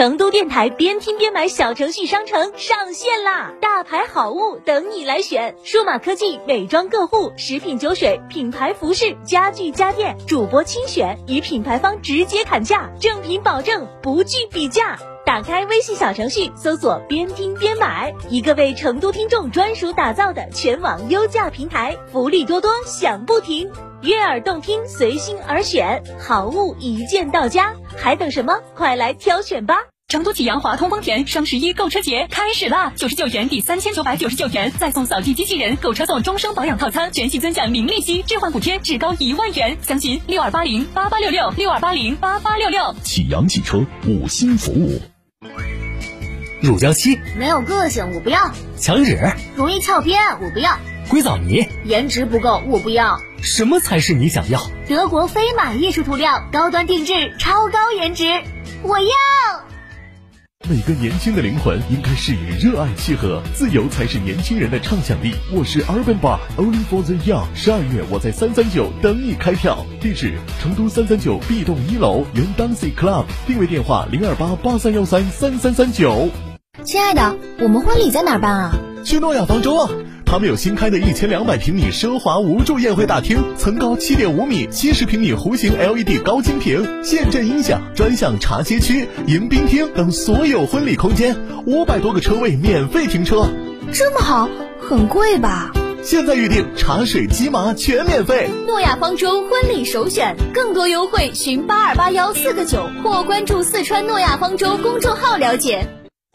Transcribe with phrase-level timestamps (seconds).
[0.00, 3.52] 成都电台边听边买小程序商城上线啦！
[3.60, 14.98] 大牌好物等你来选，数码科技、美妆个护、食品酒水、品牌服饰、家具家电，主播亲选，与品牌方直接砍价，正品保证，不惧比价。
[15.26, 23.70] 打开微信小程序，搜索“边听边买”，一个为成都听众专属打造的全网优价平台，福利多多，享不停。
[24.02, 28.58] 悦耳动听，随心而选，好物一键到家，还等什么？
[28.74, 29.76] 快来挑选吧！
[30.08, 32.94] 成都启阳华通丰田双十一购车节开始啦！
[32.96, 39.76] 九十九元抵三千九百九十九元，再送扫地机器人，购车送终生保养套餐，全系尊享零利息，置换补贴至高一万元。
[39.82, 42.94] 详询六二八零八八六六六二八零八八六六。
[43.02, 44.98] 启阳汽车五星服务。
[46.62, 48.38] 乳胶漆没有个性，我不要；
[48.78, 49.16] 墙纸
[49.56, 50.72] 容易翘边，我不要；
[51.08, 53.20] 硅藻泥颜值不够，我不要。
[53.42, 54.70] 什么才是你想要？
[54.86, 58.24] 德国飞马艺术涂料，高端定制，超高颜值，
[58.82, 59.08] 我要。
[60.68, 65.34] 每个年轻的灵魂应该是与热爱契合，自由才是年轻人的畅想力。
[65.52, 67.46] 我是 Urban Bar Only for the Young。
[67.54, 76.28] 十二月我在三三九等你开票，地址成都三三九 B 栋一楼原 Dancy Club，定位电话零二八八三幺三三三三九。
[76.84, 78.72] 亲爱的，我们婚礼在哪儿办啊？
[79.02, 79.90] 去诺亚方舟啊！
[80.30, 91.36] 他们有新开的一千两百平米奢华无柱宴会大厅，层高七点五米，七十平米弧形 LED 高清屏，现阵音响，专项茶歇区、迎宾厅等所有婚礼空间，
[91.66, 93.48] 五百多个车位免费停车。
[93.92, 94.48] 这么好，
[94.80, 95.72] 很贵吧？
[96.00, 98.48] 现在预定茶水鸡麻全免费。
[98.68, 105.88] 诺亚方舟婚礼首选，更多优惠询八二八幺四个九或关注四川诺亚方舟公众号了解。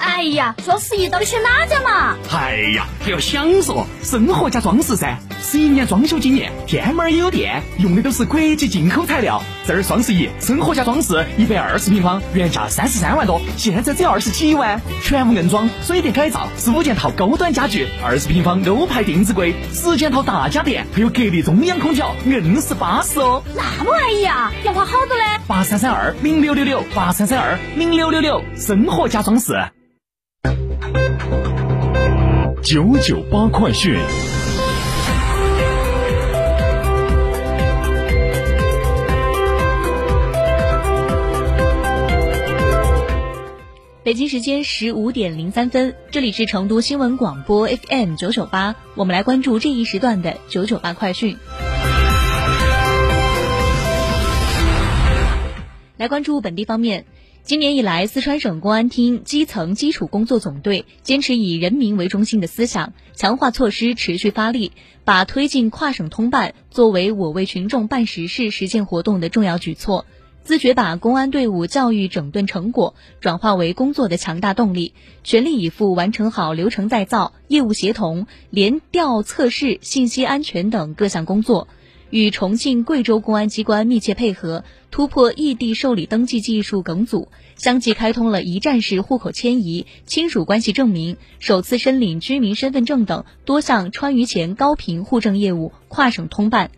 [0.00, 2.16] 哎呀，双十一到底选哪家嘛？
[2.32, 5.18] 哎呀，还要享受生活加装饰噻！
[5.42, 9.42] 十一年装修经验，天猫儿也有店，用的都是国际进口材料。
[9.64, 23.42] 这儿双十一，生活家装饰一百二十平方，原价三十三万多，现在只要二十几万，全屋硬装、水电改造，十五件套高端家具，二十平方欧派定制柜，十件套大家电，还有格力中央空调，硬是巴适哦！
[23.54, 24.52] 那么安逸啊？
[24.64, 25.22] 要花好多嘞？
[25.46, 29.54] 八三三二零六六六，八三三二零六六六，生活家装饰。
[32.62, 33.96] 九九八快讯。
[44.04, 51.36] 北京时间十五点零三分，这里是成都新闻广播 FM 九九八，我们来关注这一时段的九九八快讯。
[55.96, 57.04] 来关注本地方面，
[57.44, 64.72] 今年以来，四川省公安厅基层基础工作总队坚持以人民为中心的思想，强化措施持续发力，
[65.04, 70.06] 把推进跨省通办作为我为群众办实事实践活动的重要举措。
[70.44, 74.92] 自觉把公安队伍教育整顿成果转化为工作的强大动力，
[75.22, 81.68] 全力以赴完成好流程再造、业务协同、联调测试、信息安全等各项工作，
[82.10, 96.72] 与重庆、贵州公安机关密切配合，突破异地受理登记技术梗阻，相继开通了一站式户口迁移、亲属关系证明、首次申领居民身份证等多项川渝前高频户政业务跨省通办。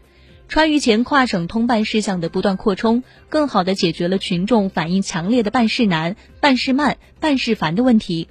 [0.54, 8.28] 川渝前跨省通办事项的不断扩充，更好地解决了群众反映强烈的办事难、办事慢、办事烦的问题。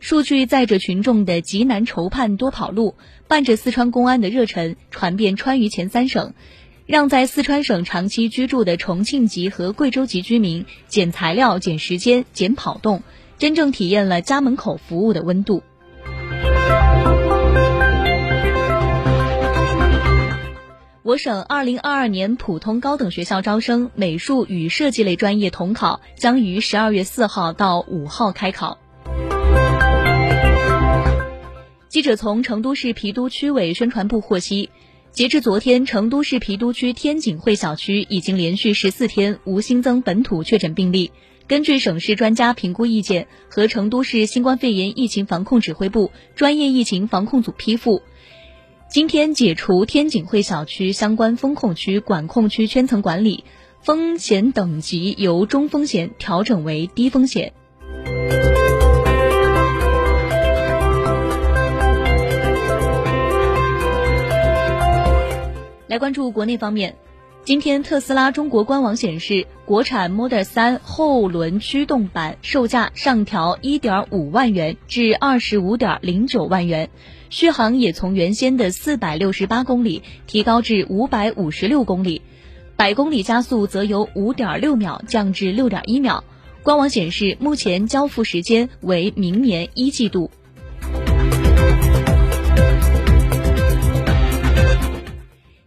[0.00, 2.94] 数据载着群众的急难愁盼多跑路，
[3.28, 6.32] 伴着四川公安的热忱传遍川渝前三省，
[6.86, 13.02] 让在四川省长期居住的重庆籍和贵州籍居民减材料、减时间、减跑动，
[13.36, 15.62] 真正体验了家门口服务的温度。
[21.06, 28.80] 我省二零二二年普通高等学校招生美术与设计类专业统考将于十二月四号到五号开考。
[31.88, 34.68] 记者从成都市郫都区委宣传部获悉，
[35.12, 41.12] 截至昨天，成都市郫都区天景汇小区已经连续十四天无新增本土确诊病例。
[41.46, 48.02] 根据省市专家评估意见和成都市新冠肺炎疫情防控指挥部专业疫情防控组批复。
[48.88, 53.44] 今天解除天景会小区相关风控区管控区圈层管理
[53.80, 57.52] 风险等级由中风险调整为低风险。
[65.88, 66.96] 来关注国内方面
[67.46, 76.90] 今天，特斯拉中国官网显示，国产 Model 3后轮驱动版售价上调1.5万元至25.09万元，
[77.30, 82.20] 续航也从原先的468公里提高至556公里，
[82.74, 86.24] 百公里加速则由5.6秒降至6.1秒。
[86.64, 90.32] 官网显示，目前交付时间为明年一季度。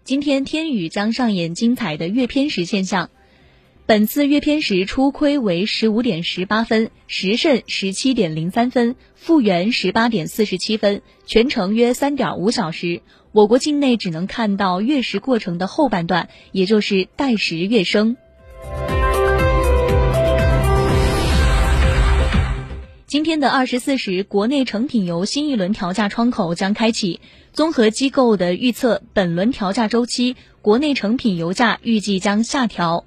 [0.09, 3.11] 今天天宇将上演精彩的月偏食现象，
[3.85, 13.03] 本次月偏食初亏为十五点十八分，时甚十七点零三分，复原十八点四十七分，全程约三点五小时。
[13.33, 18.17] 我国境内只能看到月食过程的后半段，也就是带时月升。
[23.09, 27.21] 今天的二十四时，国内成品油新一轮调价窗口将开启。
[27.53, 33.05] 综合机构的预测，本轮调价周期，国内成品油价预计将下调。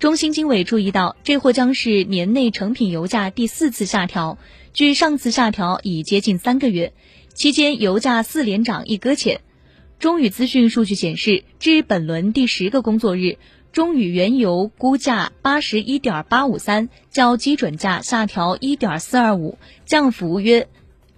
[0.00, 4.38] 中新经纬注意到，这或将是年内成品油价第四次下调，
[4.72, 6.92] 距上次下调已接近三个月，
[7.32, 9.40] 期间油价四连涨一搁浅。
[10.00, 13.38] 中宇资讯数据显示，至本轮第十个工作日。
[13.74, 20.68] 中宇原油估价八十一点八五三，较基准价下调一点四二五，降幅约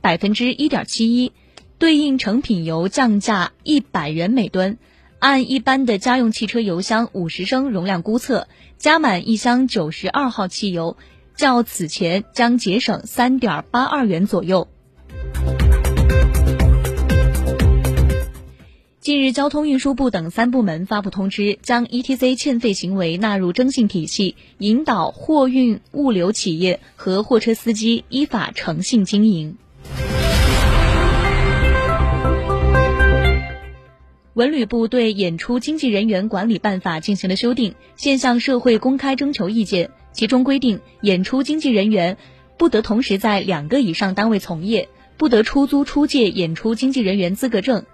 [0.01, 1.33] 百分之一点七一，
[1.77, 4.79] 对应成品油降价一百元每吨。
[5.19, 8.49] 按一般的家用汽车油箱五十升容量估测，
[8.79, 10.97] 加满一箱九十二号汽油，
[11.37, 14.67] 较此前将节省三点八二元左右。
[19.07, 29.59] 近日，交通运输部等三部门发布通知，将 ETC 欠费行为纳入征信体系，引导货运物流企业和货车司机依法诚信经营。
[34.35, 39.91] 文旅部对《演出经纪人员管理办法》进行了修订，现向社会公开征求意见。
[40.11, 42.17] 其中规定，演出经纪人员
[42.59, 47.85] 不得同时在两个以上单位从业，不得出租出借演出经纪人员资格证。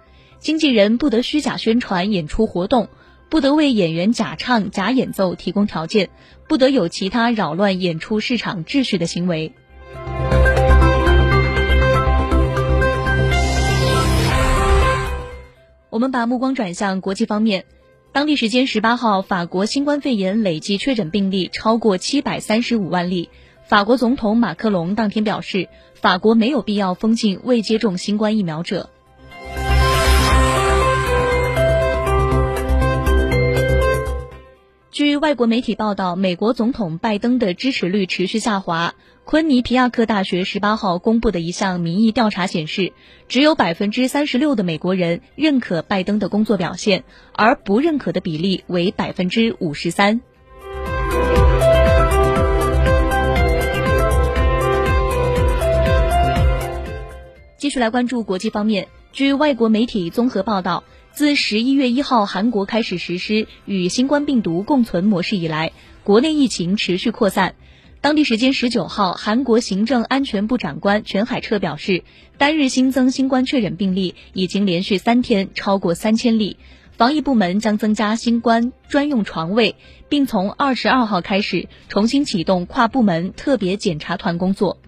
[0.43, 2.89] 经纪人不得虚假宣传演出活动，
[3.29, 6.09] 不得为演员假唱假演奏提供条件，
[6.49, 9.53] 不得有其他扰乱演出市场秩序的行为。
[15.89, 17.63] 我们把目光转向国际方面，
[18.11, 23.29] 当地时间十八号，法国新冠肺炎累计确诊病例超过七百三十五万例。
[23.65, 28.89] 法国总统马克龙当天表示，法国没有必要封禁未接种新冠疫苗者。
[34.93, 38.93] 据外国媒体报道，美国总统拜登的支持率持续下滑。
[39.25, 42.93] 昆尼皮亚克大学十八号公布的一项民意调查显示，
[43.27, 50.21] 只有百分之三十六的美国人认可拜登的工作表现，而不认可的比例为百分之五十三。
[57.57, 60.83] 继续来关注国际方面，据外国媒体综合报道。
[61.13, 65.71] 自十一月一号韩国开始实施与新冠病毒共存模式以来，
[66.03, 67.53] 国内疫情持续扩散。
[68.01, 72.03] 当地时间十九号，韩国行政安全部长官全海彻表示，
[72.39, 76.57] 单日新增新冠确诊病例已经连续三天超过三千例，
[76.97, 79.75] 防疫部门将增加新冠专用床位，
[80.09, 84.79] 并从二十二号开始重新启动跨部门特别检查团工作。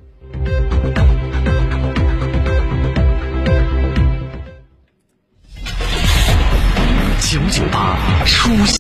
[8.26, 8.66] 出现